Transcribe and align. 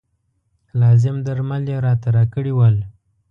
لازم 0.81 1.15
درمل 1.27 1.63
یې 1.71 1.77
راته 1.85 2.07
راکړي 2.17 2.53
ول. 2.55 2.75